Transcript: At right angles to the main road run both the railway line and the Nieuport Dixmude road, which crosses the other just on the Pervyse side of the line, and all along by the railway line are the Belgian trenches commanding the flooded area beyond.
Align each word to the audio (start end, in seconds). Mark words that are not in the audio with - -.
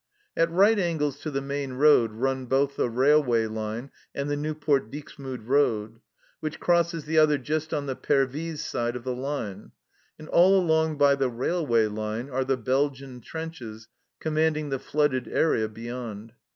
At 0.35 0.49
right 0.49 0.79
angles 0.79 1.19
to 1.21 1.29
the 1.29 1.41
main 1.43 1.73
road 1.73 2.11
run 2.13 2.47
both 2.47 2.75
the 2.75 2.89
railway 2.89 3.45
line 3.45 3.91
and 4.15 4.31
the 4.31 4.35
Nieuport 4.35 4.89
Dixmude 4.89 5.43
road, 5.45 5.99
which 6.39 6.59
crosses 6.59 7.05
the 7.05 7.19
other 7.19 7.37
just 7.37 7.71
on 7.71 7.85
the 7.85 7.95
Pervyse 7.95 8.65
side 8.65 8.95
of 8.95 9.03
the 9.03 9.13
line, 9.13 9.73
and 10.17 10.27
all 10.27 10.57
along 10.59 10.97
by 10.97 11.13
the 11.13 11.29
railway 11.29 11.85
line 11.85 12.31
are 12.31 12.43
the 12.43 12.57
Belgian 12.57 13.21
trenches 13.21 13.89
commanding 14.19 14.69
the 14.69 14.79
flooded 14.79 15.27
area 15.27 15.69
beyond. 15.69 16.33